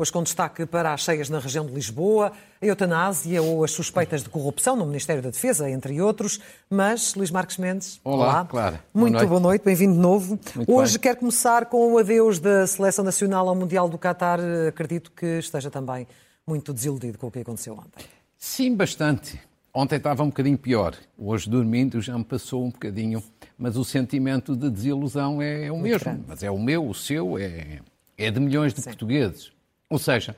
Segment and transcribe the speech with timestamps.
[0.00, 2.30] Hoje com destaque para as cheias na região de Lisboa,
[2.62, 6.38] a eutanásia ou as suspeitas de corrupção no Ministério da Defesa, entre outros.
[6.70, 8.26] Mas, Luís Marques Mendes, olá.
[8.26, 8.44] olá.
[8.44, 8.78] Claro.
[8.94, 10.38] Muito boa noite, noite bem-vindo de novo.
[10.54, 11.00] Muito Hoje bem.
[11.00, 14.38] quero começar com o adeus da Seleção Nacional ao Mundial do Qatar.
[14.68, 16.06] Acredito que esteja também
[16.46, 18.06] muito desiludido com o que aconteceu ontem.
[18.36, 19.40] Sim, bastante.
[19.74, 20.94] Ontem estava um bocadinho pior.
[21.18, 23.20] Hoje, dormindo, já me passou um bocadinho.
[23.58, 26.04] Mas o sentimento de desilusão é o muito mesmo.
[26.04, 26.24] Grande.
[26.28, 27.80] Mas é o meu, o seu, é,
[28.16, 28.90] é de milhões de Sim.
[28.90, 29.57] portugueses.
[29.90, 30.36] Ou seja,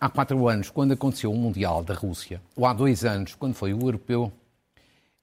[0.00, 3.74] há quatro anos, quando aconteceu o Mundial da Rússia, ou há dois anos, quando foi
[3.74, 4.32] o Europeu,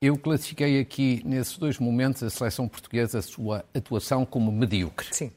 [0.01, 5.07] eu classifiquei aqui, nesses dois momentos, a seleção portuguesa, a sua atuação como medíocre.
[5.11, 5.31] Sim.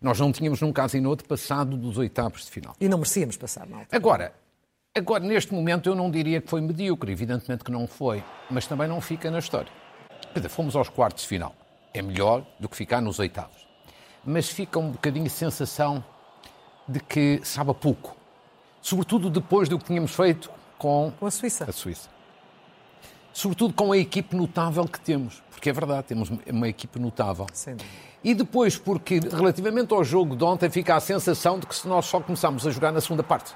[0.00, 2.74] Nós não tínhamos, num caso e no outro, passado dos oitavos de final.
[2.80, 3.84] E não merecíamos passar, mal.
[3.92, 4.32] Agora,
[4.94, 8.88] agora, neste momento, eu não diria que foi medíocre, evidentemente que não foi, mas também
[8.88, 9.70] não fica na história.
[10.34, 11.54] Dizer, fomos aos quartos de final.
[11.94, 13.66] É melhor do que ficar nos oitavos.
[14.24, 16.04] Mas fica um bocadinho a sensação
[16.88, 18.16] de que sabe a pouco.
[18.80, 21.64] Sobretudo depois do que tínhamos feito com, com a Suíça.
[21.68, 22.08] A Suíça.
[23.32, 25.42] Sobretudo com a equipe notável que temos.
[25.50, 27.46] Porque é verdade, temos uma equipe notável.
[27.52, 27.76] Sim.
[28.22, 32.06] E depois, porque relativamente ao jogo de ontem, fica a sensação de que se nós
[32.06, 33.54] só começamos a jogar na segunda parte.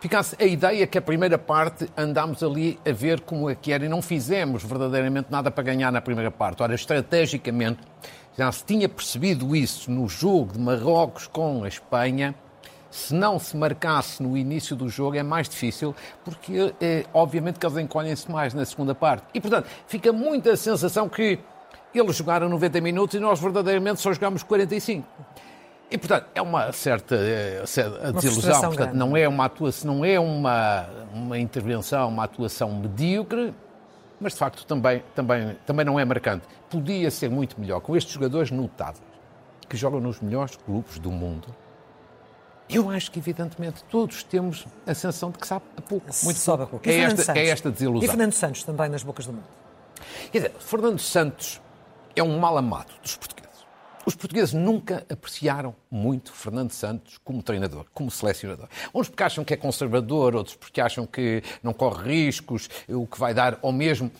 [0.00, 3.86] Fica a ideia que a primeira parte andámos ali a ver como é que era
[3.86, 6.62] e não fizemos verdadeiramente nada para ganhar na primeira parte.
[6.62, 7.80] Ora, estrategicamente,
[8.36, 12.34] já se tinha percebido isso no jogo de Marrocos com a Espanha.
[12.90, 17.66] Se não se marcasse no início do jogo é mais difícil, porque é, obviamente que
[17.66, 19.24] eles encolhem-se mais na segunda parte.
[19.34, 21.40] E, portanto, fica muita sensação que
[21.92, 25.06] eles jogaram 90 minutos e nós verdadeiramente só jogámos 45.
[25.90, 27.62] E, portanto, é uma certa é,
[28.14, 28.60] desilusão.
[28.62, 33.54] Portanto, não é uma atuação, não é uma, uma intervenção, uma atuação medíocre,
[34.24, 36.46] mas de facto também, também, também não é marcante.
[36.70, 39.04] Podia ser muito melhor com estes jogadores notáveis
[39.68, 41.54] que jogam nos melhores clubes do mundo.
[42.70, 46.06] Eu acho que, evidentemente, todos temos a sensação de que sabe a pouco.
[46.22, 46.88] Muito sabe a pouco.
[46.88, 48.06] É esta, é esta desilusão.
[48.06, 49.44] E Fernando Santos também nas bocas do mundo.
[50.32, 51.60] Quer dizer, Fernando Santos
[52.16, 53.33] é um mal amado dos portugueses.
[54.06, 58.68] Os portugueses nunca apreciaram muito Fernando Santos como treinador, como selecionador.
[58.94, 63.18] Uns porque acham que é conservador, outros porque acham que não corre riscos, o que
[63.18, 64.10] vai dar ao mesmo.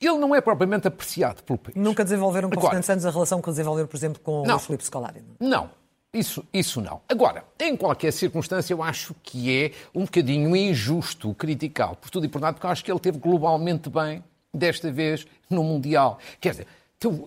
[0.00, 1.76] Ele não é propriamente apreciado pelo país.
[1.76, 4.58] Nunca desenvolveram com Agora, Fernando Santos a relação que desenvolveram, por exemplo, com não, o
[4.58, 5.22] Filipe Scolari?
[5.40, 5.70] Não, não
[6.16, 7.00] isso, isso não.
[7.08, 12.28] Agora, em qualquer circunstância, eu acho que é um bocadinho injusto criticá-lo, por tudo e
[12.28, 16.18] por nada, porque eu acho que ele teve globalmente bem, desta vez, no Mundial.
[16.40, 16.66] Quer dizer,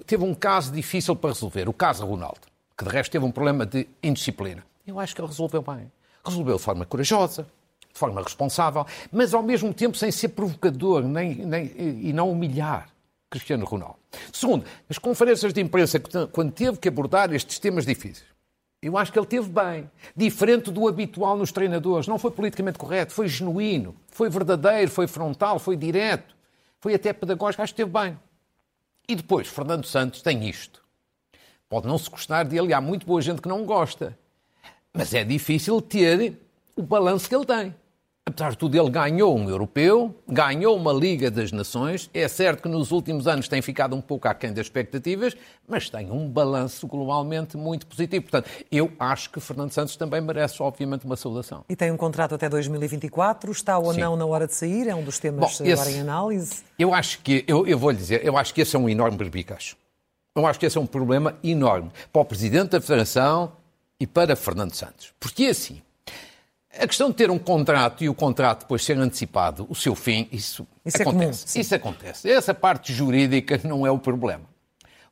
[0.06, 2.42] teve um caso difícil para resolver, o caso Ronaldo,
[2.78, 4.64] que de resto teve um problema de indisciplina.
[4.86, 5.92] Eu acho que ele resolveu bem.
[6.26, 7.48] Resolveu de forma corajosa,
[7.94, 12.90] de forma responsável, mas ao mesmo tempo sem ser provocador nem, nem, e não humilhar
[13.30, 13.98] Cristiano Ronaldo.
[14.34, 16.00] Segundo, as conferências de imprensa,
[16.32, 18.28] quando teve que abordar estes temas difíceis,
[18.82, 19.90] eu acho que ele teve bem.
[20.16, 22.08] Diferente do habitual nos treinadores.
[22.08, 26.34] Não foi politicamente correto, foi genuíno, foi verdadeiro, foi frontal, foi direto,
[26.80, 27.62] foi até pedagógico.
[27.62, 28.18] Acho que esteve bem.
[29.10, 30.84] E depois, Fernando Santos tem isto.
[31.68, 34.16] Pode não se gostar dele, há muito boa gente que não gosta.
[34.94, 36.40] Mas é difícil ter
[36.76, 37.76] o balanço que ele tem.
[38.30, 42.10] Apesar de tudo, ele ganhou um europeu, ganhou uma Liga das Nações.
[42.14, 45.36] É certo que nos últimos anos tem ficado um pouco aquém das expectativas,
[45.68, 48.24] mas tem um balanço globalmente muito positivo.
[48.24, 51.66] Portanto, eu acho que Fernando Santos também merece, obviamente, uma saudação.
[51.68, 53.52] E tem um contrato até 2024.
[53.52, 54.02] Está ou Sim.
[54.02, 54.88] não na hora de sair?
[54.88, 56.64] É um dos temas Bom, esse, agora em análise.
[56.78, 59.18] Eu acho que, eu, eu vou lhe dizer, eu acho que esse é um enorme
[59.18, 59.76] berbicacho.
[60.36, 63.52] Eu acho que esse é um problema enorme para o Presidente da Federação
[64.00, 65.14] e para Fernando Santos.
[65.20, 65.82] Porque assim,
[66.78, 70.28] a questão de ter um contrato e o contrato depois ser antecipado, o seu fim,
[70.32, 71.46] isso, isso acontece.
[71.46, 72.30] É comum, isso acontece.
[72.30, 74.44] Essa parte jurídica não é o problema.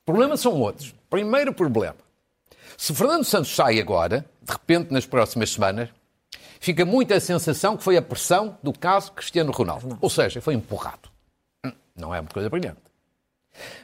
[0.01, 0.93] O problema são outros.
[1.09, 1.95] Primeiro problema.
[2.77, 5.89] Se Fernando Santos sai agora, de repente nas próximas semanas,
[6.59, 9.87] fica muito a sensação que foi a pressão do caso Cristiano Ronaldo.
[9.87, 9.97] Não.
[9.99, 11.09] Ou seja, foi empurrado.
[11.95, 12.81] Não é uma coisa brilhante.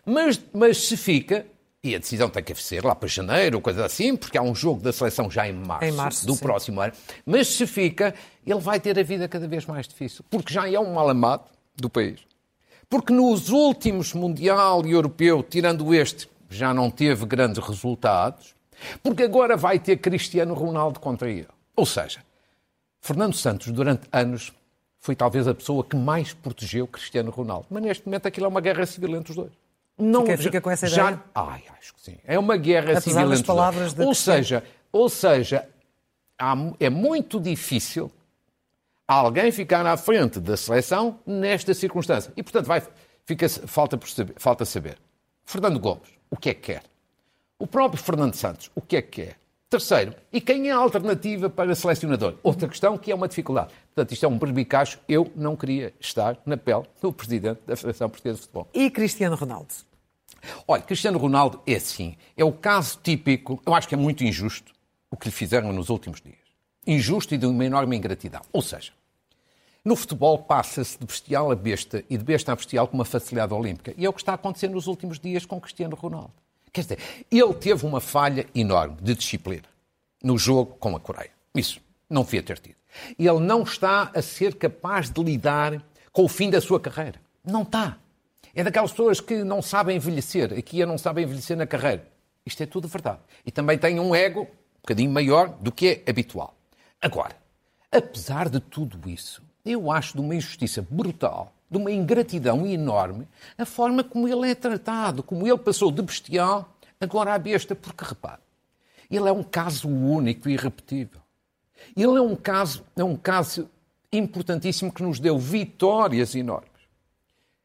[0.06, 1.48] Mas, mas se fica,
[1.84, 4.82] e a decisão tem que ser lá para janeiro, coisa assim, porque há um jogo
[4.82, 6.40] da seleção já em março, em março do sim.
[6.40, 6.94] próximo ano.
[7.26, 8.16] Mas se fica,
[8.48, 11.44] ele vai ter a vida cada vez mais difícil, porque já é um mal amado
[11.76, 12.22] do país.
[12.90, 18.56] Porque nos últimos Mundial e Europeu, tirando este, já não teve grandes resultados,
[19.02, 21.48] porque agora vai ter Cristiano Ronaldo contra ele.
[21.76, 22.22] Ou seja,
[23.02, 24.54] Fernando Santos, durante anos,
[25.00, 27.68] foi talvez a pessoa que mais protegeu Cristiano Ronaldo.
[27.70, 29.63] Mas neste momento aquilo é uma guerra civil entre os dois.
[29.98, 31.24] Não, fica, fica com essa já, ideia?
[31.36, 32.18] Ai, acho que sim.
[32.26, 35.68] É uma guerra Apesar civil entre palavras Ou seja, ou seja
[36.38, 38.12] há, é muito difícil
[39.08, 42.34] alguém ficar à frente da seleção nesta circunstância.
[42.36, 42.82] E, portanto, vai,
[43.26, 44.98] fica, falta, saber, falta saber.
[45.46, 46.84] Fernando Gomes, o que é que quer?
[47.60, 49.38] O próprio Fernando Santos, o que é que quer?
[49.74, 52.36] Terceiro, e quem é a alternativa para selecionador?
[52.44, 53.74] Outra questão que é uma dificuldade.
[53.88, 55.00] Portanto, isto é um berbicacho.
[55.10, 58.68] Eu não queria estar na pele do presidente da Federação Portuguesa de Futebol.
[58.72, 59.74] E Cristiano Ronaldo?
[60.68, 62.16] Olha, Cristiano Ronaldo é assim.
[62.38, 64.72] É o caso típico, eu acho que é muito injusto
[65.10, 66.38] o que lhe fizeram nos últimos dias.
[66.86, 68.42] Injusto e de uma enorme ingratidão.
[68.54, 68.92] Ou seja,
[69.84, 73.56] no futebol passa-se de bestial a besta e de besta a bestial com uma facilidade
[73.56, 73.92] olímpica.
[73.98, 76.43] E é o que está acontecendo nos últimos dias com Cristiano Ronaldo.
[76.74, 77.00] Quer dizer,
[77.32, 79.64] ele teve uma falha enorme de disciplina
[80.24, 81.30] no jogo com a Coreia.
[81.54, 81.80] Isso
[82.10, 82.76] não devia ter tido.
[83.18, 87.22] Ele não está a ser capaz de lidar com o fim da sua carreira.
[87.46, 87.98] Não está.
[88.56, 90.52] É daquelas pessoas que não sabem envelhecer.
[90.54, 92.08] Aqui não sabem envelhecer na carreira.
[92.44, 93.20] Isto é tudo verdade.
[93.46, 96.56] E também tem um ego um bocadinho maior do que é habitual.
[97.00, 97.36] Agora,
[97.92, 103.28] apesar de tudo isso, eu acho de uma injustiça brutal de uma ingratidão enorme
[103.58, 106.70] a forma como ele é tratado, como ele passou de bestial
[107.00, 108.42] agora à besta, porque repare,
[109.10, 111.22] ele é um caso único e irrepetível.
[111.96, 113.70] Ele é um caso, é um caso
[114.12, 116.73] importantíssimo que nos deu vitórias enormes.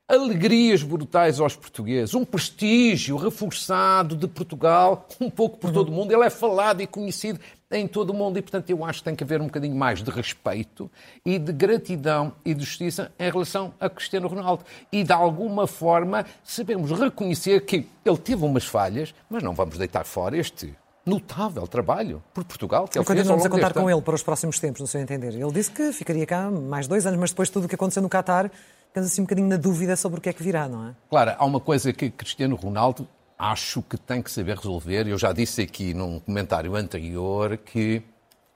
[0.09, 6.11] Alegrias brutais aos portugueses, um prestígio reforçado de Portugal, um pouco por todo o mundo.
[6.11, 7.39] Ele é falado e conhecido
[7.71, 8.39] em todo o mundo.
[8.39, 10.91] E, portanto, eu acho que tem que haver um bocadinho mais de respeito
[11.27, 14.65] e de gratidão e de justiça em relação a Cristiano Ronaldo.
[14.91, 20.07] E, de alguma forma, sabemos reconhecer que ele teve umas falhas, mas não vamos deitar
[20.07, 24.23] fora este notável trabalho por Portugal que ele Continuamos a contar com ele para os
[24.23, 25.35] próximos tempos, no seu entender.
[25.35, 28.03] Ele disse que ficaria cá mais dois anos, mas depois de tudo o que aconteceu
[28.03, 28.51] no Qatar,
[28.89, 30.95] ficamos assim um bocadinho na dúvida sobre o que é que virá, não é?
[31.09, 33.09] Claro, há uma coisa que Cristiano Ronaldo
[33.39, 35.07] acho que tem que saber resolver.
[35.07, 38.03] Eu já disse aqui num comentário anterior que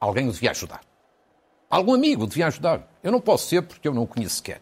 [0.01, 0.81] alguém o devia ajudar.
[1.71, 2.87] Algum amigo devia ajudar.
[3.03, 4.61] Eu não posso ser porque eu não o conheço sequer.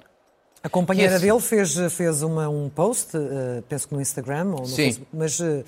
[0.62, 4.66] A companheira dele fez, fez uma, um post, uh, penso que no Instagram ou no
[4.66, 4.84] sim.
[4.84, 5.64] Facebook, mas uh,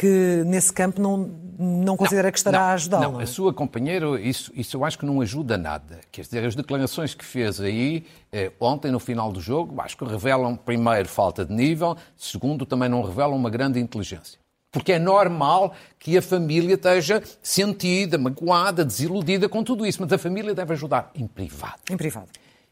[0.00, 3.02] que nesse campo não, não considera não, que estará não, a ajudá-lo.
[3.02, 3.24] Não, não é?
[3.24, 6.00] a sua companheira, isso, isso eu acho que não ajuda nada.
[6.10, 10.04] Quer dizer, as declarações que fez aí eh, ontem, no final do jogo, acho que
[10.06, 14.38] revelam, primeiro, falta de nível, segundo, também não revelam uma grande inteligência.
[14.72, 20.16] Porque é normal que a família esteja sentida, magoada, desiludida com tudo isso, mas a
[20.16, 21.82] família deve ajudar em privado.
[21.90, 22.28] Em privado.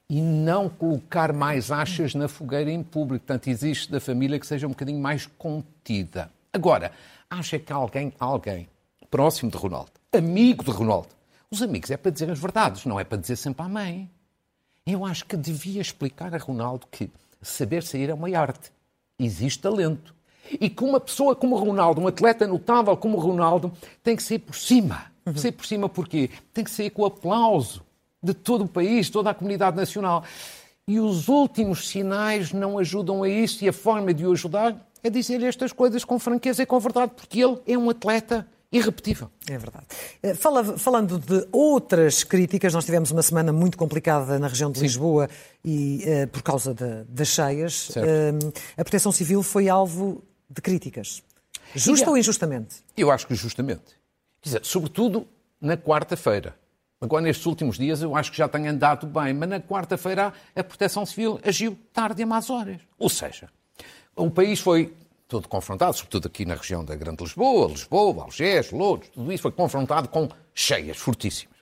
[0.09, 3.27] E não colocar mais achas na fogueira em público.
[3.27, 6.31] Portanto, existe da família que seja um bocadinho mais contida.
[6.53, 6.93] Agora,
[7.29, 8.69] acha que alguém, alguém
[9.11, 11.09] próximo de Ronaldo, amigo de Ronaldo,
[11.51, 14.11] os amigos é para dizer as verdades, não é para dizer sempre à mãe.
[14.87, 17.11] Eu acho que devia explicar a Ronaldo que
[17.43, 18.71] saber sair é uma arte.
[19.19, 20.15] Existe talento.
[20.61, 23.73] E que uma pessoa como Ronaldo, um atleta notável como Ronaldo,
[24.03, 25.07] tem que sair por cima.
[25.27, 25.37] Uhum.
[25.37, 26.31] Sair por cima porquê?
[26.55, 27.83] Tem que sair com o aplauso
[28.23, 30.25] de todo o país, toda a comunidade nacional.
[30.87, 35.11] E os últimos sinais não ajudam a isso e a forma de o ajudar é
[35.11, 39.31] dizer-lhe estas coisas com franqueza e com verdade, porque ele é um atleta irrepetível.
[39.49, 39.87] É verdade.
[40.37, 44.85] Fala, falando de outras críticas, nós tivemos uma semana muito complicada na região de Sim.
[44.85, 45.29] Lisboa
[45.65, 47.91] e uh, por causa de, das cheias.
[47.91, 51.23] Uh, a Proteção Civil foi alvo de críticas.
[51.75, 52.77] Justa e, ou injustamente?
[52.97, 53.97] Eu acho que justamente.
[54.41, 55.27] Quer dizer, sobretudo
[55.61, 56.55] na quarta-feira.
[57.01, 60.65] Agora, nestes últimos dias, eu acho que já tem andado bem, mas na quarta-feira a
[60.65, 62.81] Proteção Civil agiu tarde e a más horas.
[62.99, 63.49] Ou seja,
[64.19, 64.93] o país foi
[65.27, 69.53] todo confrontado, sobretudo aqui na região da Grande Lisboa, Lisboa, Algés, Louros, tudo isso foi
[69.53, 71.57] confrontado com cheias fortíssimas.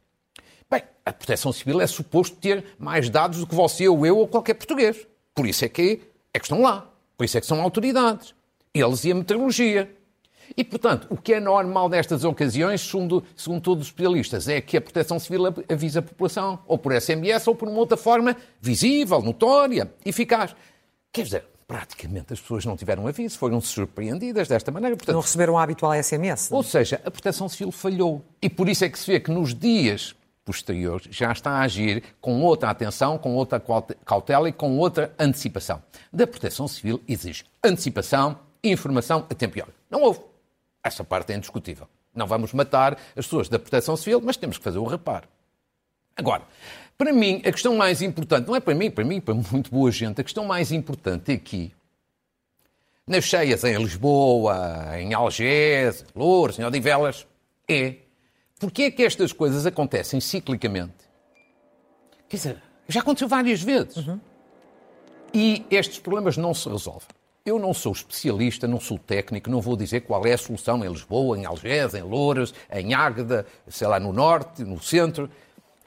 [0.71, 4.27] Bem, a Proteção Civil é suposto ter mais dados do que você ou eu ou
[4.27, 5.07] qualquer português.
[5.35, 6.01] Por isso é que,
[6.33, 6.91] é que estão lá.
[7.17, 8.35] Por isso é que são autoridades.
[8.73, 9.95] Eles e a meteorologia.
[10.57, 14.77] E, portanto, o que é normal nestas ocasiões, segundo, segundo todos os especialistas, é que
[14.77, 19.21] a Proteção Civil avisa a população, ou por SMS, ou por uma outra forma visível,
[19.23, 20.55] notória, eficaz.
[21.13, 24.97] Quer dizer, praticamente as pessoas não tiveram aviso, foram surpreendidas desta maneira.
[24.97, 26.51] Portanto, não receberam o habitual SMS.
[26.51, 26.59] Não?
[26.59, 28.25] Ou seja, a Proteção Civil falhou.
[28.41, 32.05] E por isso é que se vê que nos dias posteriores já está a agir
[32.21, 33.61] com outra atenção, com outra
[34.05, 35.83] cautela e com outra antecipação.
[36.13, 39.75] Da Proteção Civil exige antecipação e informação a tempo e hora.
[39.91, 40.21] Não houve.
[40.85, 41.89] Essa parte é indiscutível.
[42.15, 45.29] Não vamos matar as pessoas da Proteção Civil, mas temos que fazer o reparo.
[46.17, 46.43] Agora,
[46.97, 49.91] para mim, a questão mais importante, não é para mim, para mim, para muito boa
[49.91, 51.73] gente, a questão mais importante aqui,
[53.07, 57.27] nas cheias em Lisboa, em Algés, em Louros, em Odivelas,
[57.69, 57.97] é
[58.59, 60.95] porque é que estas coisas acontecem ciclicamente?
[62.29, 63.97] Quer dizer, já aconteceu várias vezes.
[63.99, 64.19] Uhum.
[65.33, 67.09] E estes problemas não se resolvem.
[67.45, 70.89] Eu não sou especialista, não sou técnico, não vou dizer qual é a solução em
[70.89, 75.31] Lisboa, em Algés, em Louras, em Águeda, sei lá, no Norte, no Centro.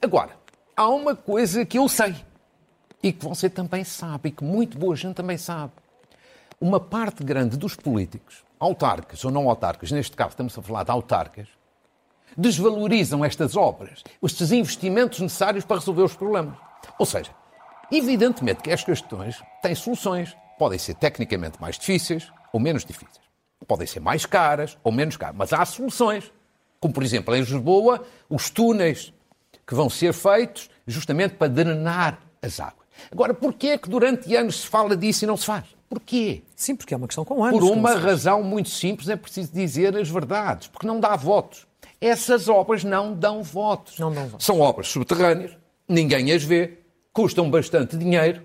[0.02, 0.38] Agora,
[0.78, 2.16] há uma coisa que eu sei
[3.04, 5.74] e que você também sabe e que muito boa gente também sabe.
[6.60, 10.92] Uma parte grande dos políticos, autarcas ou não autarcas, neste caso estamos a falar de
[10.92, 11.48] autarcas,
[12.38, 16.58] desvalorizam estas obras, estes investimentos necessários para resolver os problemas.
[16.98, 17.32] Ou seja,
[17.92, 20.36] evidentemente que estas questões têm soluções.
[20.58, 23.20] Podem ser tecnicamente mais difíceis ou menos difíceis.
[23.68, 26.32] Podem ser mais caras ou menos caras, mas há soluções.
[26.80, 29.14] Como, por exemplo, em Lisboa, os túneis
[29.70, 32.88] que vão ser feitos justamente para drenar as águas.
[33.12, 35.64] Agora, porquê é que durante anos se fala disso e não se faz?
[35.88, 36.42] Porquê?
[36.56, 37.60] Sim, porque é uma questão com anos.
[37.60, 41.68] Por uma razão muito simples, é preciso dizer as verdades, porque não dá votos.
[42.02, 44.00] Essas obras não dão votos.
[44.00, 44.44] Não dão votos.
[44.44, 45.56] São obras subterrâneas,
[45.88, 46.80] ninguém as vê,
[47.14, 48.42] custam bastante dinheiro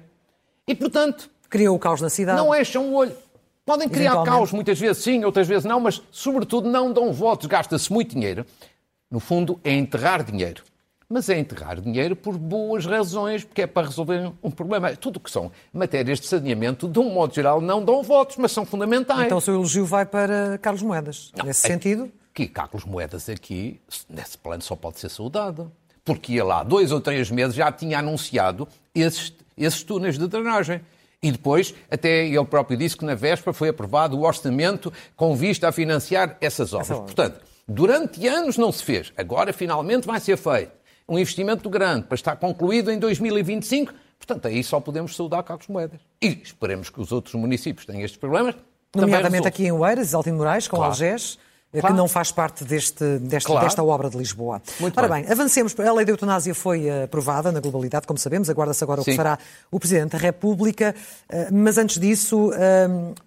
[0.69, 1.31] e, portanto.
[1.49, 2.37] Criam o caos na cidade.
[2.37, 3.17] Não eixam o olho.
[3.65, 7.47] Podem criar caos, muitas vezes sim, outras vezes não, mas, sobretudo, não dão votos.
[7.47, 8.45] Gasta-se muito dinheiro.
[9.11, 10.63] No fundo, é enterrar dinheiro
[11.15, 14.97] mas é enterrar dinheiro por boas razões, porque é para resolver um problema.
[14.97, 18.51] Tudo o que são matérias de saneamento, de um modo geral, não dão votos, mas
[18.51, 19.27] são fundamentais.
[19.27, 22.11] Então o seu elogio vai para Carlos Moedas, não, nesse é sentido?
[22.35, 23.81] Que Carlos Moedas aqui,
[24.11, 25.71] nesse plano, só pode ser saudado.
[26.05, 30.81] Porque ele há dois ou três meses já tinha anunciado esses, esses túneis de drenagem.
[31.23, 35.69] E depois, até ele próprio disse que na véspera foi aprovado o orçamento com vista
[35.69, 36.91] a financiar essas obras.
[36.91, 39.13] Essa Portanto, durante anos não se fez.
[39.17, 43.93] Agora, finalmente, vai ser feito um investimento grande para estar concluído em 2025.
[44.19, 46.01] Portanto, aí só podemos saudar Carlos Moedas.
[46.21, 48.55] E esperemos que os outros municípios tenham estes problemas.
[48.95, 50.93] Nomeadamente aqui em Oeiras, Altino Moraes, com claro.
[50.93, 51.39] Algés.
[51.75, 51.95] Eh, claro.
[51.95, 53.67] que não faz parte deste, deste claro.
[53.67, 54.63] desta obra de Lisboa.
[54.79, 55.25] Muito Ora bem.
[55.25, 55.79] bem, avancemos.
[55.81, 59.11] A lei da eutanásia foi eh, aprovada na globalidade, como sabemos, aguarda-se agora Sim.
[59.11, 59.39] o que fará
[59.73, 60.95] o Presidente da República.
[61.29, 62.53] Eh, mas antes disso,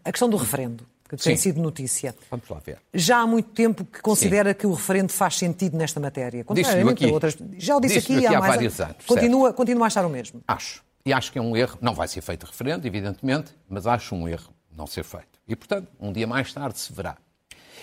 [0.05, 2.15] a questão do referendo que tem sido notícia.
[2.29, 2.77] Vamos lá ver.
[2.93, 4.55] Já há muito tempo que considera Sim.
[4.55, 6.43] que o referendo faz sentido nesta matéria.
[6.43, 7.37] Contrariamente a outras.
[7.57, 9.05] Já o disse, aqui, aqui há, há vários anos.
[9.05, 10.41] Continua, continua a achar o mesmo.
[10.47, 10.83] Acho.
[11.05, 11.77] E acho que é um erro.
[11.81, 15.39] Não vai ser feito referendo, evidentemente, mas acho um erro não ser feito.
[15.47, 17.17] E, portanto, um dia mais tarde se verá.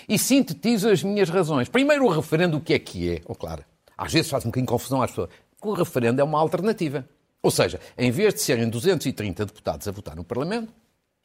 [0.07, 1.67] E sintetizo as minhas razões.
[1.67, 3.21] Primeiro, o referendo, o que é que é?
[3.25, 3.65] Oh, claro,
[3.97, 5.29] às vezes faz um bocadinho confusão às pessoas.
[5.61, 7.07] O referendo é uma alternativa.
[7.41, 10.73] Ou seja, em vez de serem 230 deputados a votar no Parlamento,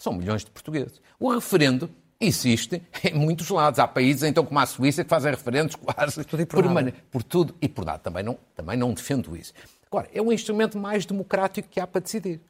[0.01, 1.01] são milhões de portugueses.
[1.19, 3.79] O referendo existe em muitos lados.
[3.79, 6.65] Há países, então, como a Suíça, que fazem referendos quase por,
[7.11, 7.99] por, tudo e por nada.
[7.99, 9.53] Também não, também não defendo isso.
[9.87, 12.41] Agora, é o instrumento mais democrático que há para decidir.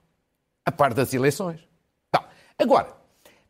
[0.64, 1.60] A par das eleições.
[2.14, 2.22] Bom,
[2.58, 2.94] agora,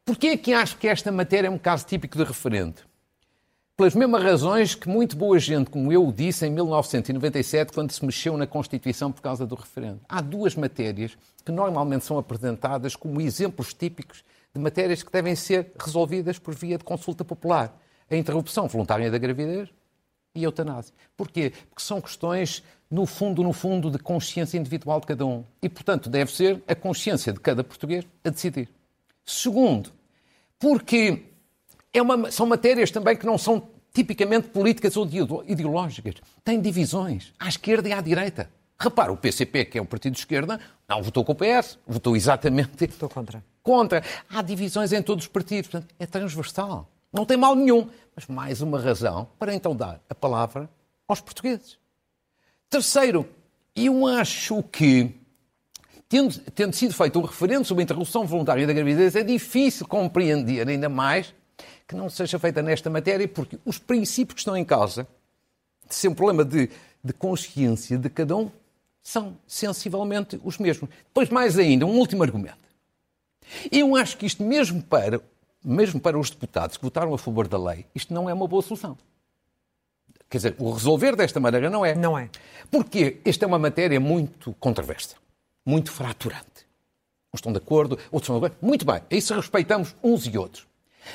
[0.04, 2.89] porquê é que acho que esta matéria é um caso típico de referendo?
[3.80, 8.37] Pelas mesmas razões que muito boa gente, como eu disse em 1997, quando se mexeu
[8.37, 10.00] na Constituição por causa do referendo.
[10.06, 14.22] Há duas matérias que normalmente são apresentadas como exemplos típicos
[14.54, 17.75] de matérias que devem ser resolvidas por via de consulta popular.
[18.10, 19.70] A interrupção voluntária da gravidez
[20.34, 20.94] e a eutanásia.
[21.16, 21.50] Porquê?
[21.70, 25.42] Porque são questões, no fundo, no fundo, de consciência individual de cada um.
[25.62, 28.68] E, portanto, deve ser a consciência de cada português a decidir.
[29.25, 29.90] Segundo,
[30.58, 31.29] porque
[31.92, 35.09] é uma, são matérias também que não são tipicamente políticas ou
[35.47, 36.14] ideológicas.
[36.44, 38.50] Têm divisões à esquerda e à direita.
[38.78, 42.16] Repara, o PCP, que é um partido de esquerda, não votou com o PS, votou
[42.16, 42.87] exatamente.
[42.87, 43.44] Votou contra.
[43.62, 44.02] Contra.
[44.28, 46.88] Há divisões em todos os partidos, portanto, é transversal.
[47.12, 47.88] Não tem mal nenhum.
[48.16, 50.68] Mas mais uma razão para então dar a palavra
[51.06, 51.78] aos portugueses.
[52.70, 53.28] Terceiro,
[53.75, 55.11] eu acho que,
[56.09, 60.66] tendo, tendo sido feito um referendo sobre a interrupção voluntária da gravidez, é difícil compreender
[60.68, 61.35] ainda mais
[61.87, 65.07] que não seja feita nesta matéria, porque os princípios que estão em causa,
[65.88, 66.71] de ser um problema de,
[67.02, 68.50] de consciência de cada um,
[69.02, 70.90] são sensivelmente os mesmos.
[71.07, 72.59] Depois, mais ainda, um último argumento.
[73.71, 75.21] Eu acho que isto, mesmo para,
[75.64, 78.62] mesmo para os deputados que votaram a favor da lei, isto não é uma boa
[78.62, 78.97] solução.
[80.29, 81.95] Quer dizer, o resolver desta maneira não é.
[81.95, 82.31] Não é.
[82.71, 85.17] Porque esta é uma matéria muito controversa,
[85.67, 86.69] muito fraturante.
[87.33, 88.57] Uns estão de acordo, outros estão de acordo.
[88.64, 90.70] Muito bem, isso respeitamos uns e outros.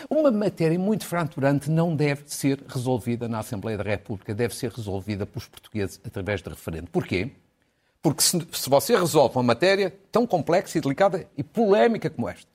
[0.09, 5.25] Uma matéria muito fraturante não deve ser resolvida na Assembleia da República, deve ser resolvida
[5.25, 6.87] pelos portugueses através de referendo.
[6.91, 7.31] Porquê?
[8.01, 12.47] Porque se, se você resolve uma matéria tão complexa e delicada e polémica como esta,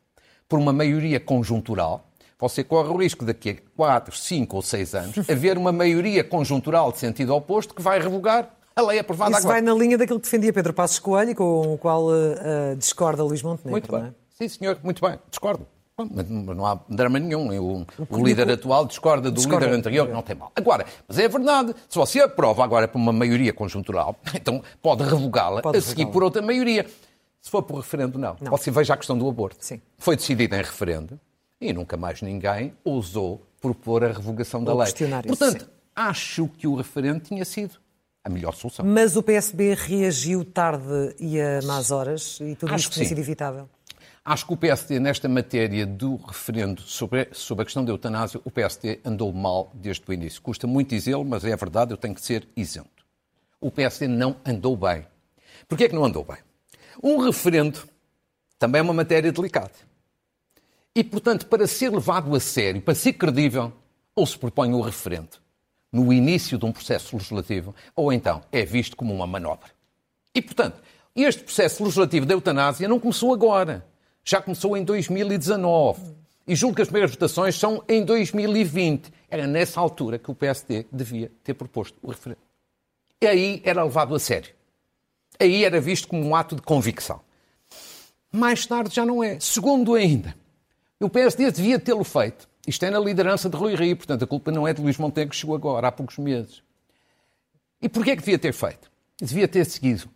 [0.49, 2.09] por uma maioria conjuntural,
[2.39, 6.91] você corre o risco daqui a 4, 5 ou 6 anos haver uma maioria conjuntural
[6.91, 9.55] de sentido oposto que vai revogar a lei aprovada Isso agora.
[9.55, 13.43] vai na linha daquilo que defendia Pedro Passos Coelho, com o qual uh, discorda Luís
[13.43, 13.71] Montenegro.
[13.73, 14.05] Muito bem.
[14.05, 14.13] É?
[14.31, 15.19] Sim, senhor, muito bem.
[15.29, 15.67] Discordo.
[16.09, 17.49] Mas não há drama nenhum.
[17.59, 19.67] O, o líder atual discorda do discorda.
[19.67, 20.53] líder anterior, não tem mal.
[20.55, 25.63] Agora, mas é verdade, se você aprova agora por uma maioria conjuntural, então pode revogá-la
[25.65, 26.87] a seguir por outra maioria.
[27.41, 28.37] Se for por referendo, não.
[28.41, 28.51] não.
[28.51, 29.57] Você veja a questão do aborto.
[29.61, 29.81] Sim.
[29.99, 31.19] Foi decidida em referendo
[31.61, 34.93] e nunca mais ninguém ousou propor a revogação da Ou lei.
[35.27, 35.71] Portanto, sim.
[35.95, 37.77] acho que o referendo tinha sido
[38.25, 38.85] a melhor solução.
[38.85, 43.19] Mas o PSB reagiu tarde e a más horas e tudo acho isto tinha sido
[43.19, 43.69] evitável?
[44.23, 48.51] Acho que o PSD, nesta matéria do referendo sobre, sobre a questão da eutanásia, o
[48.51, 50.43] PSD andou mal desde o início.
[50.43, 53.07] Custa muito dizê-lo, mas é verdade, eu tenho que ser isento.
[53.59, 55.07] O PSD não andou bem.
[55.67, 56.37] Porquê é que não andou bem?
[57.03, 57.81] Um referendo
[58.59, 59.73] também é uma matéria delicada.
[60.95, 63.73] E, portanto, para ser levado a sério, para ser credível,
[64.15, 65.39] ou se propõe o referendo
[65.91, 69.71] no início de um processo legislativo, ou então é visto como uma manobra.
[70.35, 70.83] E, portanto,
[71.17, 73.90] este processo legislativo da eutanásia não começou agora.
[74.31, 76.01] Já começou em 2019.
[76.47, 79.13] E julgo que as primeiras votações são em 2020.
[79.29, 82.41] Era nessa altura que o PSD devia ter proposto o referendo.
[83.21, 84.55] E aí era levado a sério.
[85.37, 87.21] Aí era visto como um ato de convicção.
[88.31, 89.41] Mais tarde já não é.
[89.41, 90.33] Segundo ainda,
[91.01, 92.49] o PSD devia tê-lo feito.
[92.69, 95.33] Isto é na liderança de Rui Rio, portanto a culpa não é de Luís Montenegro
[95.33, 96.63] que chegou agora, há poucos meses.
[97.83, 98.93] E porquê é que devia ter feito?
[99.21, 100.09] Devia ter seguido,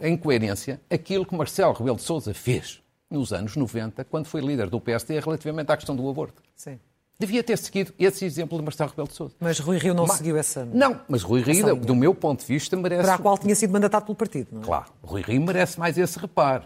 [0.00, 2.81] em, coerência, aquilo que Marcelo Rebelo de Sousa fez
[3.12, 6.42] nos anos 90, quando foi líder do PSD relativamente à questão do aborto.
[6.56, 6.78] Sim.
[7.18, 9.34] Devia ter seguido esse exemplo de Marcelo Rebelo de Sousa.
[9.38, 10.64] Mas Rui Rio não mas, seguiu essa...
[10.64, 13.02] Não, mas Rui Rio, do meu ponto de vista, merece...
[13.04, 14.64] Para a qual tinha sido mandatado pelo partido, não é?
[14.64, 14.86] Claro.
[15.02, 16.64] Rui Rio merece mais esse reparo.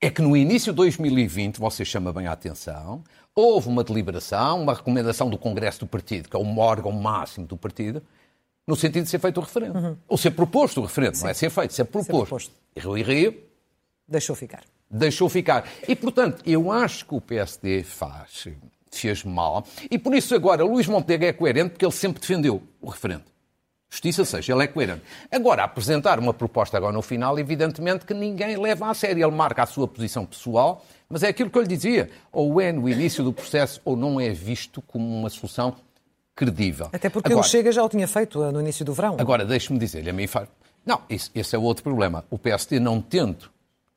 [0.00, 3.04] É que no início de 2020, você chama bem a atenção,
[3.34, 7.56] houve uma deliberação, uma recomendação do Congresso do Partido, que é o órgão máximo do
[7.56, 8.02] partido,
[8.66, 9.78] no sentido de ser feito o referendo.
[9.78, 9.96] Uhum.
[10.08, 11.24] Ou ser proposto o referendo, Sim.
[11.24, 12.06] não é ser feito, ser proposto.
[12.06, 12.52] Ser proposto.
[12.74, 13.36] E Rui Rio...
[14.08, 14.62] Deixou ficar.
[14.90, 15.68] Deixou ficar.
[15.86, 18.48] E, portanto, eu acho que o PSD faz,
[18.90, 19.64] fez mal.
[19.88, 23.22] E por isso agora Luís Montenegro é coerente porque ele sempre defendeu o referendo.
[23.88, 25.02] Justiça seja, ele é coerente.
[25.32, 29.24] Agora, apresentar uma proposta agora no final, evidentemente que ninguém leva a sério.
[29.26, 32.08] Ele marca a sua posição pessoal, mas é aquilo que eu lhe dizia.
[32.32, 35.74] Ou é no início do processo ou não é visto como uma solução
[36.36, 36.88] credível.
[36.92, 39.16] Até porque agora, ele chega já o tinha feito uh, no início do verão.
[39.18, 40.48] Agora, deixe-me dizer-lhe, a mim faz...
[40.86, 42.24] Não, esse, esse é o outro problema.
[42.30, 43.50] O PSD não tendo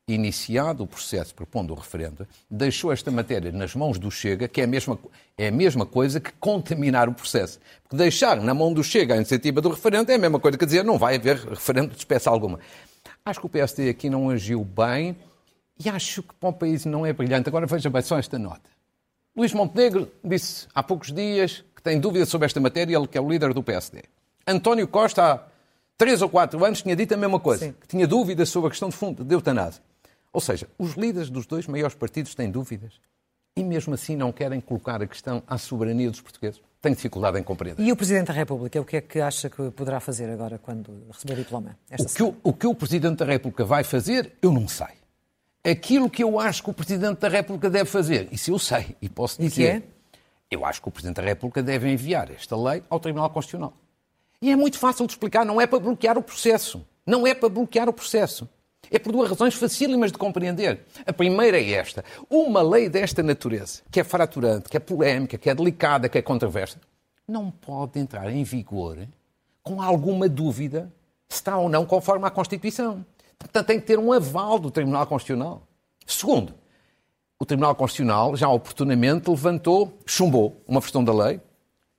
[0.08, 4.66] iniciado o processo propondo o referendo, deixou esta matéria nas mãos do Chega, que é
[4.66, 5.00] a mesma,
[5.38, 7.60] é a mesma coisa que contaminar o processo.
[7.84, 10.66] Porque deixar na mão do Chega a iniciativa do referendo é a mesma coisa que
[10.66, 12.60] dizer não vai haver referendo de espécie alguma.
[13.24, 15.16] Acho que o PSD aqui não agiu bem
[15.84, 17.48] e acho que para o país não é brilhante.
[17.48, 18.70] Agora veja bem só esta nota.
[19.36, 23.22] Luís Montenegro disse há poucos dias que tem dúvidas sobre esta matéria, ele que é
[23.22, 24.04] o líder do PSD.
[24.46, 25.39] António Costa, há
[25.98, 27.76] três ou quatro anos, tinha dito a mesma coisa, Sim.
[27.80, 29.82] que tinha dúvidas sobre a questão de fundo de eutanásia.
[30.34, 33.00] Ou seja, os líderes dos dois maiores partidos têm dúvidas
[33.56, 36.60] e mesmo assim não querem colocar a questão à soberania dos portugueses.
[36.82, 37.82] Tenho dificuldade em compreender.
[37.82, 41.06] E o Presidente da República, o que é que acha que poderá fazer agora quando
[41.12, 41.78] receber o diploma?
[41.98, 44.88] O que o, o que o Presidente da República vai fazer, eu não sei.
[45.63, 49.08] Aquilo que eu acho que o Presidente da República deve fazer, isso eu sei e
[49.08, 49.76] posso dizer.
[49.76, 49.93] E que é?
[50.52, 53.74] Eu acho que o Presidente da República deve enviar esta lei ao Tribunal Constitucional.
[54.41, 56.86] E é muito fácil de explicar, não é para bloquear o processo.
[57.06, 58.48] Não é para bloquear o processo.
[58.91, 60.86] É por duas razões facílimas de compreender.
[61.06, 62.04] A primeira é esta.
[62.30, 66.22] Uma lei desta natureza, que é fraturante, que é polémica, que é delicada, que é
[66.22, 66.80] controversa,
[67.28, 69.08] não pode entrar em vigor
[69.63, 70.91] com alguma dúvida
[71.30, 73.06] se está ou não conforme à Constituição.
[73.39, 75.63] Portanto, tem que ter um aval do Tribunal Constitucional.
[76.06, 76.54] Segundo,
[77.39, 81.41] o Tribunal Constitucional já oportunamente levantou, chumbou uma versão da lei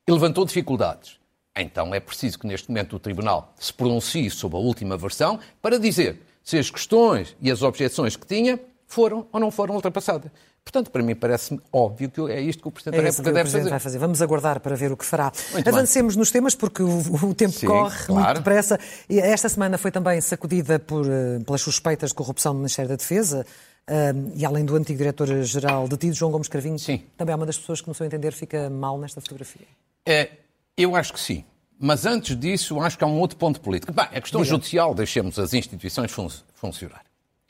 [0.07, 1.18] e levantou dificuldades.
[1.57, 5.79] Então é preciso que neste momento o Tribunal se pronuncie sobre a última versão para
[5.79, 10.30] dizer se as questões e as objeções que tinha foram ou não foram ultrapassadas.
[10.64, 13.50] Portanto, para mim parece-me óbvio que é isto que o Presidente é da República deve
[13.50, 13.70] fazer.
[13.70, 13.98] Vai fazer.
[13.98, 15.30] Vamos aguardar para ver o que fará.
[15.52, 16.20] Muito Avancemos bem.
[16.20, 18.24] nos temas, porque o, o tempo Sim, corre claro.
[18.24, 18.78] muito depressa.
[19.09, 23.44] Esta semana foi também sacudida por, eh, pelas suspeitas de corrupção no Ministério da Defesa.
[23.87, 27.02] Um, eh, e além do antigo diretor-geral detido, João Gomes Cravinho, sim.
[27.14, 29.66] também é uma das pessoas que, no seu entender, fica mal nesta fotografia.
[30.07, 30.30] É,
[30.78, 31.44] eu acho que sim.
[31.87, 33.92] Mas antes disso, acho que há um outro ponto político.
[33.92, 34.55] Bem, a questão Diga.
[34.55, 37.05] judicial, deixemos as instituições fun funcionar.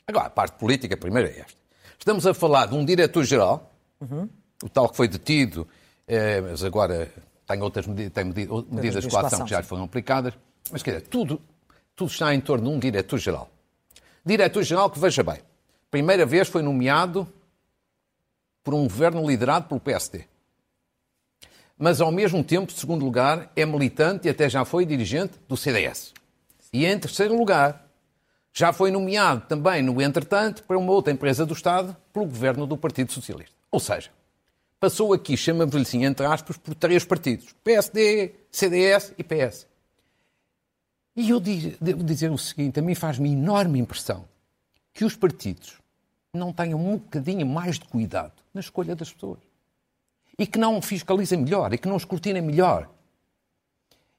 [0.05, 1.57] Agora, a parte política, primeiro é esta.
[1.97, 3.71] Estamos a falar de um diretor-geral,
[4.01, 4.27] uhum.
[4.61, 5.65] o tal que foi detido,
[6.05, 7.09] eh, mas agora
[7.47, 10.33] tem outras medidas, tem medidas de coação que já lhe foram aplicadas.
[10.69, 11.41] Mas, quer dizer, tudo,
[11.95, 13.49] tudo está em torno de um diretor-geral.
[14.25, 15.39] Diretor-geral que, veja bem,
[15.89, 17.25] primeira vez foi nomeado
[18.65, 20.25] por um governo liderado pelo PSD
[21.77, 26.13] mas ao mesmo tempo, segundo lugar, é militante e até já foi dirigente do CDS.
[26.71, 27.85] E em terceiro lugar,
[28.53, 32.77] já foi nomeado também, no entretanto, para uma outra empresa do Estado pelo governo do
[32.77, 33.55] Partido Socialista.
[33.69, 34.09] Ou seja,
[34.79, 39.67] passou aqui, chamamos-lhe assim, entre aspas, por três partidos: PSD, CDS e PS.
[41.17, 44.25] E eu devo dizer o seguinte: a mim faz-me enorme impressão
[44.93, 45.73] que os partidos
[46.33, 49.39] não tenham um bocadinho mais de cuidado na escolha das pessoas
[50.37, 52.89] e que não fiscalizem melhor e que não escrutinem melhor.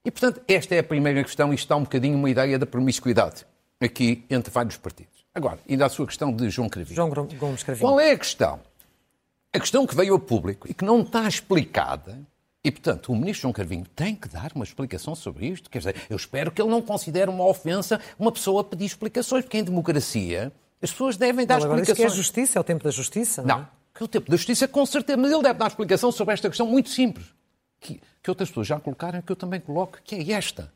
[0.05, 3.45] E, portanto, esta é a primeira questão e está um bocadinho uma ideia da promiscuidade
[3.81, 5.27] aqui entre vários partidos.
[5.35, 6.95] Agora, ainda a sua questão de João Cravinho.
[6.95, 7.87] João Gomes Cravinho.
[7.87, 8.61] Qual é a questão?
[9.53, 12.19] A questão que veio a público e que não está explicada,
[12.65, 15.69] e portanto o ministro João Carvinho tem que dar uma explicação sobre isto.
[15.69, 19.59] Quer dizer, eu espero que ele não considere uma ofensa uma pessoa pedir explicações, porque
[19.59, 21.97] em democracia as pessoas devem dar agora explicações.
[21.97, 23.43] Diz que é justiça, é o tempo da justiça.
[23.43, 23.69] Não, Não, é?
[23.97, 26.49] Que é o tempo da justiça, com certeza, mas ele deve dar explicação sobre esta
[26.49, 27.27] questão muito simples,
[27.81, 30.71] que, que outras pessoas já colocaram e que eu também coloco, que é esta.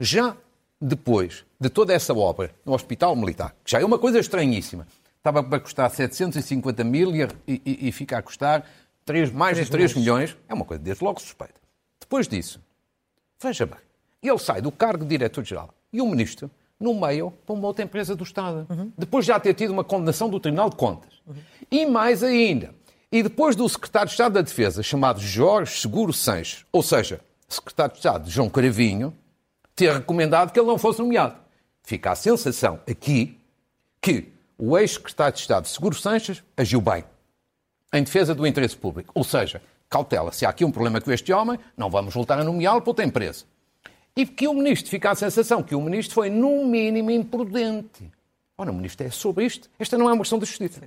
[0.00, 0.34] Já
[0.80, 5.42] depois de toda essa obra no Hospital Militar, que já é uma coisa estranhíssima, estava
[5.42, 8.66] para custar 750 mil e, e, e fica a custar
[9.04, 11.60] 3, mais de 3 milhões, é uma coisa desde logo suspeita.
[12.00, 12.60] Depois disso,
[13.40, 13.78] veja bem,
[14.22, 16.50] ele sai do cargo de diretor-geral e o ministro
[16.84, 18.66] no meio para uma outra empresa do Estado.
[18.96, 21.14] Depois de já ter tido uma condenação do Tribunal de Contas.
[21.70, 22.74] E mais ainda,
[23.10, 27.92] e depois do secretário de Estado da Defesa, chamado Jorge Seguro Sanches, ou seja, secretário
[27.92, 29.16] de Estado João Caravinho,
[29.74, 31.36] ter recomendado que ele não fosse nomeado.
[31.82, 33.40] Fica a sensação aqui
[34.00, 37.04] que o ex-secretário de Estado Seguro Sanches agiu bem
[37.92, 39.10] em defesa do interesse público.
[39.14, 42.44] Ou seja, cautela, se há aqui um problema com este homem, não vamos voltar a
[42.44, 43.44] nomeá-lo para outra empresa.
[44.16, 48.10] E que o ministro fica a sensação que o ministro foi, no mínimo, imprudente.
[48.56, 49.68] Ora, o ministro é sobre isto.
[49.78, 50.80] Esta não é uma questão da justiça.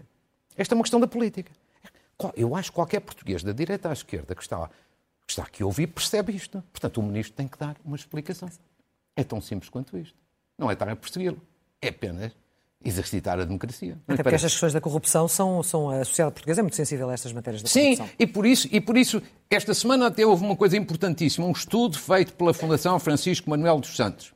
[0.55, 1.51] Esta é uma questão da política.
[2.35, 5.65] Eu acho que qualquer português, da direita à esquerda, que está, que está aqui a
[5.65, 6.63] ouvir, percebe isto.
[6.71, 8.49] Portanto, o ministro tem que dar uma explicação.
[9.15, 10.15] É tão simples quanto isto.
[10.57, 11.41] Não é estar a persegui-lo.
[11.81, 12.31] É apenas
[12.83, 13.97] exercitar a democracia.
[14.07, 15.89] Até porque estas questões da corrupção são, são.
[15.89, 18.09] A sociedade portuguesa é muito sensível a estas matérias da Sim, corrupção.
[18.19, 21.97] e por, isso, e por isso, esta semana até houve uma coisa importantíssima, um estudo
[21.97, 24.33] feito pela Fundação Francisco Manuel dos Santos,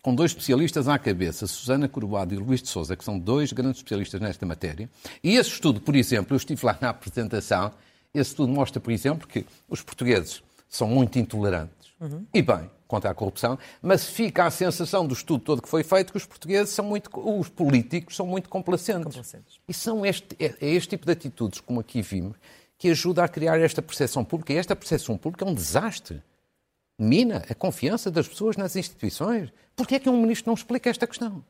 [0.00, 3.78] com dois especialistas à cabeça, Susana Corbado e Luís de Souza, que são dois grandes
[3.78, 4.88] especialistas nesta matéria.
[5.22, 7.72] E esse estudo, por exemplo, eu estive lá na apresentação,
[8.14, 10.42] esse estudo mostra, por exemplo, que os portugueses
[10.72, 11.92] são muito intolerantes.
[12.00, 12.26] Uhum.
[12.32, 16.10] E bem, contra a corrupção, mas fica a sensação do estudo todo que foi feito
[16.10, 19.04] que os portugueses são muito, os políticos são muito complacentes.
[19.04, 19.60] complacentes.
[19.68, 22.36] E são este, é, é este tipo de atitudes, como aqui vimos,
[22.78, 24.54] que ajuda a criar esta percepção pública.
[24.54, 26.22] E esta percepção pública é um desastre.
[26.98, 29.52] Mina a confiança das pessoas nas instituições.
[29.76, 31.44] Porquê é que um ministro não explica esta questão?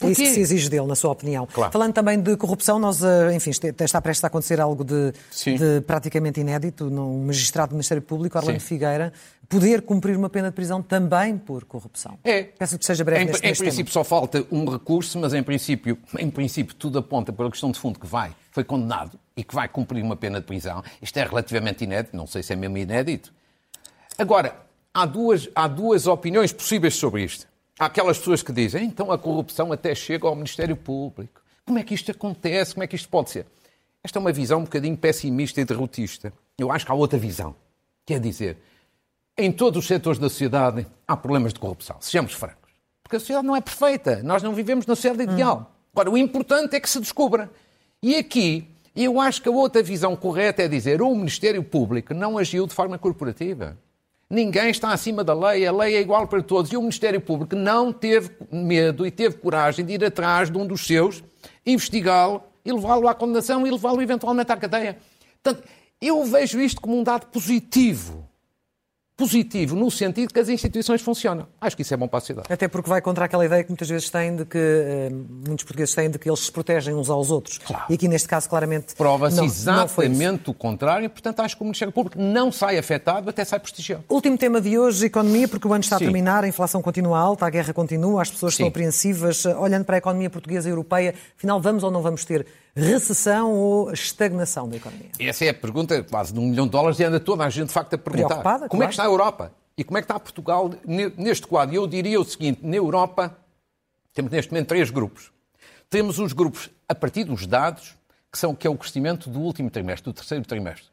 [0.00, 1.46] É isso que se exige dele, na sua opinião.
[1.46, 1.72] Claro.
[1.72, 6.40] Falando também de corrupção, nós, eh, enfim, está prestes a acontecer algo de, de praticamente
[6.40, 6.86] inédito.
[6.86, 9.12] Um magistrado do Ministério Público, Arlindo Figueira,
[9.48, 12.18] poder cumprir uma pena de prisão também por corrupção.
[12.24, 12.42] É.
[12.42, 14.04] Peço que seja breve em, neste, em neste princípio tema.
[14.04, 17.78] só falta um recurso, mas em princípio, em princípio tudo aponta para a questão de
[17.78, 20.82] fundo que vai, foi condenado e que vai cumprir uma pena de prisão.
[21.00, 23.32] Isto é relativamente inédito, não sei se é mesmo inédito.
[24.18, 24.56] Agora,
[24.92, 27.51] há duas, há duas opiniões possíveis sobre isto.
[27.78, 31.40] Há aquelas pessoas que dizem, então a corrupção até chega ao Ministério Público.
[31.64, 32.74] Como é que isto acontece?
[32.74, 33.46] Como é que isto pode ser?
[34.04, 36.32] Esta é uma visão um bocadinho pessimista e derrotista.
[36.58, 37.54] Eu acho que há outra visão.
[38.04, 38.58] Quer dizer,
[39.38, 41.96] em todos os setores da sociedade há problemas de corrupção.
[42.00, 42.72] Sejamos francos.
[43.02, 44.22] Porque a sociedade não é perfeita.
[44.22, 45.72] Nós não vivemos na sociedade ideal.
[45.92, 47.50] Agora, o importante é que se descubra.
[48.02, 52.36] E aqui, eu acho que a outra visão correta é dizer o Ministério Público não
[52.36, 53.78] agiu de forma corporativa.
[54.32, 56.72] Ninguém está acima da lei, a lei é igual para todos.
[56.72, 60.66] E o Ministério Público não teve medo e teve coragem de ir atrás de um
[60.66, 61.22] dos seus,
[61.66, 64.96] investigá-lo e levá-lo à condenação e levá-lo eventualmente à cadeia.
[65.42, 65.68] Portanto,
[66.00, 68.21] eu vejo isto como um dado positivo.
[69.22, 71.46] Positivo, no sentido que as instituições funcionam.
[71.60, 72.52] Acho que isso é bom para a sociedade.
[72.52, 75.10] Até porque vai contra aquela ideia que muitas vezes têm de que, eh,
[75.46, 77.58] muitos portugueses têm de que eles se protegem uns aos outros.
[77.58, 77.84] Claro.
[77.88, 78.96] E aqui neste caso, claramente.
[78.96, 83.44] Prova-se não, exatamente o contrário, portanto acho que o Ministério Público não sai afetado, até
[83.44, 84.02] sai prestigiado.
[84.08, 86.04] Último tema de hoje, economia, porque o ano está Sim.
[86.04, 88.64] a terminar, a inflação continua alta, a guerra continua, as pessoas Sim.
[88.64, 89.46] estão apreensivas.
[89.46, 93.92] Olhando para a economia portuguesa e europeia, afinal, vamos ou não vamos ter recessão ou
[93.92, 95.10] estagnação da economia?
[95.18, 97.68] Essa é a pergunta quase de um milhão de dólares e anda toda a gente
[97.68, 98.42] de facto a perguntar.
[98.42, 98.82] Como claro.
[98.82, 99.52] é que está a Europa?
[99.76, 101.74] E como é que está Portugal ne- neste quadro?
[101.74, 103.36] E eu diria o seguinte, na Europa
[104.12, 105.30] temos neste momento três grupos.
[105.88, 107.96] Temos os grupos a partir dos dados,
[108.30, 110.90] que, são, que é o crescimento do último trimestre, do terceiro trimestre.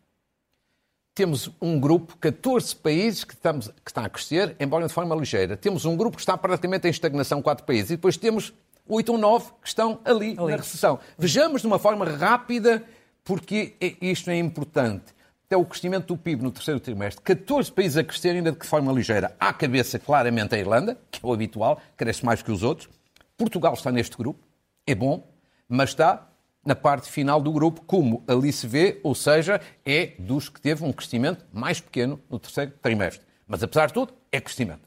[1.15, 5.57] Temos um grupo, 14 países que, estamos, que está a crescer, embora de forma ligeira.
[5.57, 7.91] Temos um grupo que está praticamente em estagnação, quatro países.
[7.91, 8.53] E depois temos
[8.89, 10.51] 8 ou 9 que estão ali, Ali.
[10.51, 10.99] na recessão.
[11.17, 12.83] Vejamos de uma forma rápida,
[13.23, 15.13] porque é- isto é importante.
[15.45, 18.91] Até o crescimento do PIB no terceiro trimestre, 14 países a crescer ainda de forma
[18.91, 19.35] ligeira.
[19.39, 22.89] À cabeça, claramente, a Irlanda, que é o habitual, cresce mais que os outros.
[23.37, 24.39] Portugal está neste grupo,
[24.85, 25.25] é bom,
[25.67, 26.27] mas está
[26.65, 30.83] na parte final do grupo, como ali se vê, ou seja, é dos que teve
[30.83, 33.25] um crescimento mais pequeno no terceiro trimestre.
[33.47, 34.81] Mas, apesar de tudo, é crescimento.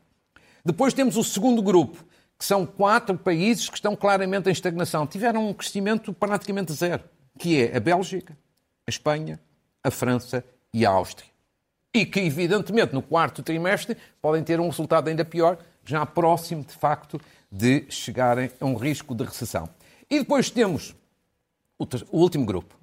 [0.64, 2.04] Depois temos o segundo grupo,
[2.42, 5.06] que são quatro países que estão claramente em estagnação.
[5.06, 7.04] Tiveram um crescimento praticamente zero,
[7.38, 8.36] que é a Bélgica,
[8.84, 9.38] a Espanha,
[9.80, 11.30] a França e a Áustria.
[11.94, 16.72] E que, evidentemente, no quarto trimestre podem ter um resultado ainda pior, já próximo, de
[16.72, 19.68] facto, de chegarem a um risco de recessão.
[20.10, 20.96] E depois temos
[21.78, 22.74] o, o último grupo,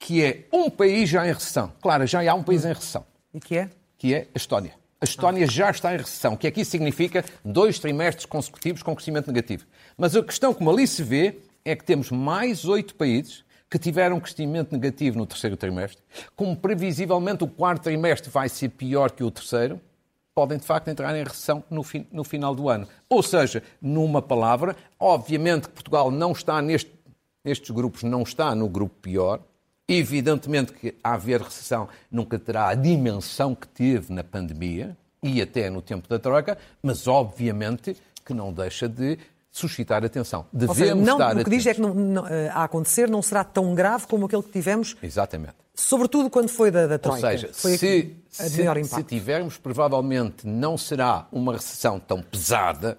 [0.00, 1.72] que é um país já em recessão.
[1.80, 3.06] Claro, já há um país em recessão.
[3.32, 3.70] E que é?
[3.96, 4.74] Que é a Estónia.
[5.00, 9.64] A Estónia já está em recessão, que aqui significa dois trimestres consecutivos com crescimento negativo.
[9.96, 14.18] Mas a questão, como ali se vê, é que temos mais oito países que tiveram
[14.18, 16.02] crescimento negativo no terceiro trimestre,
[16.34, 19.80] como previsivelmente o quarto trimestre vai ser pior que o terceiro,
[20.34, 22.88] podem de facto entrar em recessão no, no final do ano.
[23.08, 26.92] Ou seja, numa palavra, obviamente que Portugal não está neste,
[27.44, 29.40] nestes grupos, não está no grupo pior.
[29.88, 35.70] Evidentemente que a haver recessão nunca terá a dimensão que teve na pandemia e até
[35.70, 39.18] no tempo da troca, mas obviamente que não deixa de
[39.50, 40.46] suscitar atenção.
[40.52, 43.22] Devemos seja, não, estar O que diz é que não, não, eh, a acontecer não
[43.22, 44.94] será tão grave como aquele que tivemos.
[45.02, 45.54] Exatamente.
[45.74, 47.26] Sobretudo quando foi da, da Troika.
[47.26, 52.98] Ou seja, foi se, se, se, tivermos, provavelmente não será uma recessão tão pesada,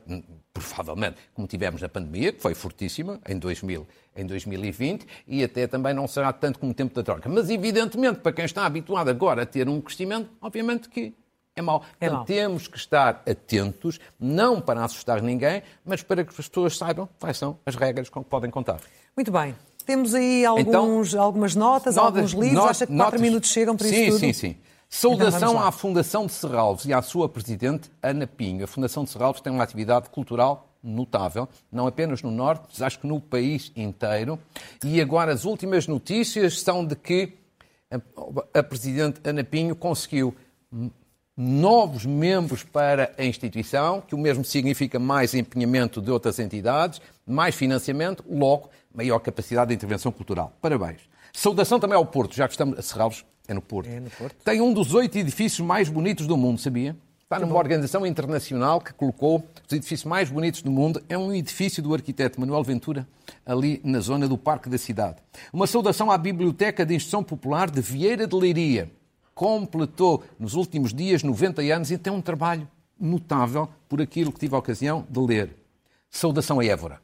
[0.60, 5.94] provavelmente, como tivemos na pandemia, que foi fortíssima em, 2000, em 2020, e até também
[5.94, 7.30] não será tanto como o tempo da Troika.
[7.30, 11.14] Mas, evidentemente, para quem está habituado agora a ter um crescimento, obviamente que
[11.56, 11.84] é mau.
[12.00, 12.26] É então, mau.
[12.26, 17.38] temos que estar atentos, não para assustar ninguém, mas para que as pessoas saibam quais
[17.38, 18.80] são as regras com que podem contar.
[19.16, 19.56] Muito bem.
[19.86, 22.54] Temos aí alguns, então, algumas notas, notas, alguns livros.
[22.54, 24.20] Not, Acha que quatro notas, minutos chegam para sim, isso tudo?
[24.20, 24.58] Sim, sim, sim.
[24.90, 28.64] Saudação à Fundação de Serralves e à sua presidente, Ana Pinho.
[28.64, 33.00] A Fundação de Serralves tem uma atividade cultural notável, não apenas no Norte, mas acho
[33.00, 34.40] que no país inteiro.
[34.84, 37.38] E agora as últimas notícias são de que
[37.92, 40.36] a, a presidente Ana Pinho conseguiu
[41.38, 47.54] novos membros para a instituição, que o mesmo significa mais empenhamento de outras entidades, mais
[47.54, 50.52] financiamento, logo, maior capacidade de intervenção cultural.
[50.60, 51.02] Parabéns.
[51.32, 53.90] Saudação também ao Porto, já que estamos a Serralves, é no Porto.
[53.90, 54.36] É no Porto.
[54.44, 56.96] Tem um dos oito edifícios mais bonitos do mundo, sabia?
[57.24, 61.02] Está numa organização internacional que colocou os edifícios mais bonitos do mundo.
[61.08, 63.08] É um edifício do arquiteto Manuel Ventura,
[63.46, 65.18] ali na zona do Parque da Cidade.
[65.54, 68.92] Uma saudação à Biblioteca de Instrução Popular de Vieira de Leiria,
[69.36, 72.68] completou nos últimos dias 90 anos e tem um trabalho
[73.00, 75.56] notável por aquilo que tive a ocasião de ler.
[76.10, 77.00] Saudação a Évora.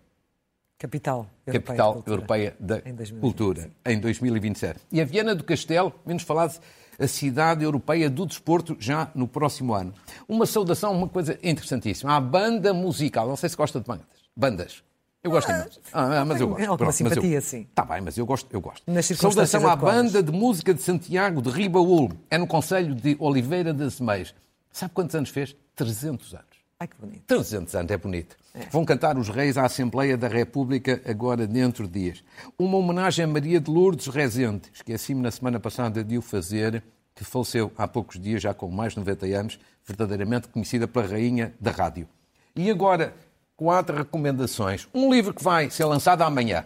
[0.77, 4.81] Capital Europeia, Capital da, Europeia da em Cultura, em 2027.
[4.91, 6.59] E a Viana do Castelo, menos falado,
[6.99, 9.93] a cidade europeia do desporto já no próximo ano.
[10.27, 12.15] Uma saudação, uma coisa interessantíssima.
[12.15, 14.07] A banda musical, não sei se gosta de bandas.
[14.35, 14.83] Bandas.
[15.23, 15.81] Eu gosto ah, imenso.
[15.91, 16.61] Ah, mas eu gosto.
[16.61, 17.61] É alguma Pronto, simpatia, eu, sim.
[17.61, 18.47] Está bem, mas eu gosto.
[18.51, 18.83] Eu gosto.
[19.15, 22.11] Saudação à banda de música de Santiago de Ribaúl.
[22.29, 24.35] É no Conselho de Oliveira das Meias.
[24.71, 25.55] Sabe quantos anos fez?
[25.75, 26.54] 300 anos.
[26.77, 27.23] Ai, que bonito.
[27.25, 28.35] 300 anos, é bonito.
[28.53, 28.65] É.
[28.69, 32.23] Vão cantar os reis à Assembleia da República agora dentro de dias.
[32.59, 34.63] Uma homenagem a Maria de Lourdes Rezende.
[34.73, 36.83] Esqueci-me na semana passada de o fazer,
[37.15, 41.53] que faleceu há poucos dias, já com mais de 90 anos, verdadeiramente conhecida pela rainha
[41.61, 42.09] da rádio.
[42.53, 43.13] E agora,
[43.55, 44.85] quatro recomendações.
[44.93, 46.65] Um livro que vai ser lançado amanhã,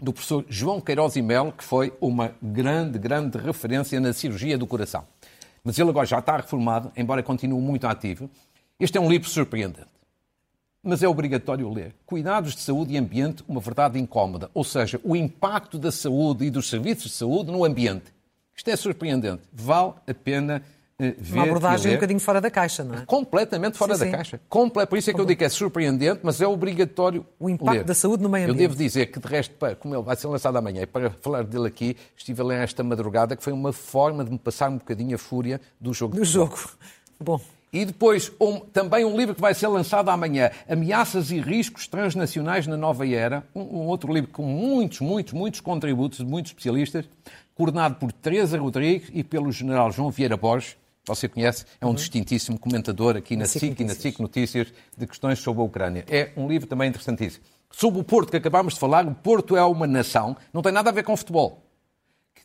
[0.00, 4.66] do professor João Queiroz e Melo, que foi uma grande, grande referência na cirurgia do
[4.66, 5.04] coração.
[5.62, 8.30] Mas ele agora já está reformado, embora continue muito ativo.
[8.78, 9.88] Este é um livro surpreendente.
[10.82, 11.94] Mas é obrigatório ler.
[12.06, 14.50] Cuidados de saúde e ambiente, uma verdade incómoda.
[14.54, 18.12] Ou seja, o impacto da saúde e dos serviços de saúde no ambiente.
[18.54, 19.42] Isto é surpreendente.
[19.52, 20.62] Vale a pena
[20.96, 23.04] eh, uma abordagem um bocadinho fora da caixa, não é?
[23.04, 24.12] Completamente fora sim, da sim.
[24.12, 24.40] caixa.
[24.48, 24.86] Comple...
[24.86, 27.26] Por isso é que eu digo que é surpreendente, mas é obrigatório.
[27.38, 27.84] O impacto ler.
[27.84, 28.62] da saúde no meio ambiente.
[28.62, 31.42] Eu devo dizer que, de resto, como ele vai ser lançado amanhã, e para falar
[31.42, 34.78] dele aqui, estive a ler esta madrugada, que foi uma forma de me passar um
[34.78, 36.16] bocadinho a fúria do jogo.
[36.16, 36.56] Do jogo.
[37.18, 37.40] Bom.
[37.72, 42.66] E depois, um, também um livro que vai ser lançado amanhã, Ameaças e Riscos Transnacionais
[42.66, 47.04] na Nova Era, um, um outro livro com muitos, muitos, muitos contributos de muitos especialistas,
[47.54, 50.76] coordenado por Teresa Rodrigues e pelo general João Vieira Borges,
[51.08, 51.94] você conhece, é um uhum.
[51.94, 56.04] distintíssimo comentador aqui na, SIC, e na SIC Notícias de questões sobre a Ucrânia.
[56.08, 57.44] É um livro também interessantíssimo.
[57.70, 60.90] Sobre o Porto que acabámos de falar, o Porto é uma nação, não tem nada
[60.90, 61.67] a ver com futebol.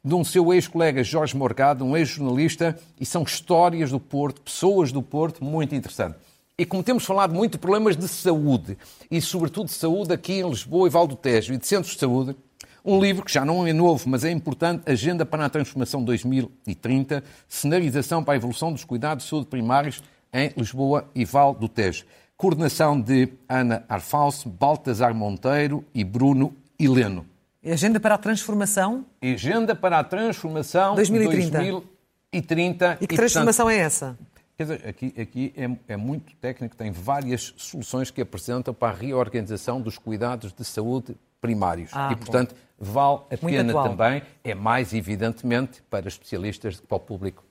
[0.06, 5.02] De um seu ex-colega Jorge Morgado, um ex-jornalista, e são histórias do Porto, pessoas do
[5.02, 6.20] Porto, muito interessantes.
[6.58, 8.78] E como temos falado muito de problemas de saúde,
[9.10, 12.02] e sobretudo de saúde aqui em Lisboa e Val do Tejo, e de centros de
[12.02, 12.36] saúde,
[12.84, 17.24] um livro que já não é novo, mas é importante, Agenda para a Transformação 2030,
[17.48, 22.04] Cenarização para a Evolução dos Cuidados de Saúde Primários em Lisboa e Val do Tejo.
[22.36, 27.33] Coordenação de Ana Arfalso, Baltasar Monteiro e Bruno Heleno.
[27.66, 29.06] Agenda para a Transformação?
[29.22, 31.58] Agenda para a Transformação 2030.
[31.58, 34.18] 2030 e que transformação é essa?
[34.58, 38.96] Quer dizer, aqui, aqui é, é, muito técnico, tem várias soluções que apresentam para a
[38.96, 41.90] reorganização dos cuidados de saúde primários.
[41.94, 42.92] Ah, e, portanto, bom.
[42.92, 43.90] vale a Muito pena atual.
[43.90, 47.44] também, é mais evidentemente para especialistas do que para o público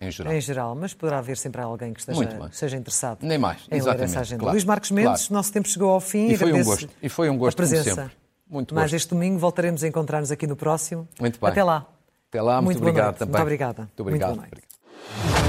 [0.00, 0.32] em geral.
[0.32, 4.10] Em geral, mas poderá haver sempre alguém que esteja, esteja interessado Nem mais, em exatamente,
[4.10, 4.40] essa agenda.
[4.40, 5.34] claro, Luís Marcos Mendes, claro.
[5.34, 8.10] nosso tempo chegou ao fim E foi um gosto, e foi um gosto como sempre.
[8.50, 8.96] Muito Mas gosto.
[8.96, 11.08] este domingo voltaremos a encontrar-nos aqui no próximo.
[11.20, 11.50] Muito bem.
[11.50, 11.86] Até lá.
[12.28, 13.32] Até lá, muito, Muito obrigado também.
[13.32, 13.82] Muito obrigada.
[13.82, 14.36] Muito obrigado.
[14.36, 15.39] Muito.